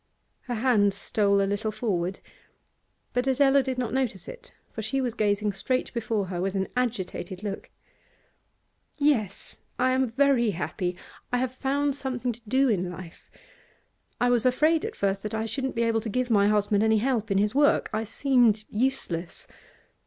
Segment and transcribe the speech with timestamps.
[0.47, 2.21] Her hands stole a little forward,
[3.13, 6.69] but Adela did not notice it; for she was gazing straight before her, with an
[6.75, 7.69] agitated look.
[8.97, 10.97] 'Yes, I am very happy,
[11.31, 13.29] I have found something to do in life.
[14.19, 16.97] I was afraid at first that I shouldn't be able to give my husband any
[16.97, 19.45] help in his work; I seemed useless.